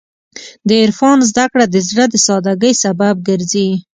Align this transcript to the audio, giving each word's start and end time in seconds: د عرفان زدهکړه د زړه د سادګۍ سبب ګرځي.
د 0.67 0.69
عرفان 0.83 1.17
زدهکړه 1.29 1.65
د 1.69 1.75
زړه 1.89 2.05
د 2.09 2.15
سادګۍ 2.25 2.73
سبب 2.83 3.15
ګرځي. 3.27 3.69